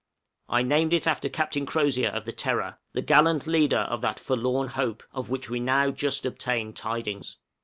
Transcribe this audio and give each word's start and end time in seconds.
I 0.49 0.63
named 0.63 0.93
it 0.93 1.05
after 1.05 1.29
Captain 1.29 1.63
Crozier 1.67 2.09
of 2.09 2.25
the 2.25 2.31
'Terror,' 2.31 2.79
the 2.91 3.03
gallant 3.03 3.45
leader 3.45 3.81
of 3.81 4.01
that 4.01 4.19
"Forlorn 4.19 4.69
Hope" 4.69 5.03
of 5.13 5.29
which 5.29 5.47
we 5.47 5.59
now 5.59 5.91
just 5.91 6.25
obtained 6.25 6.75
tidings. 6.75 7.37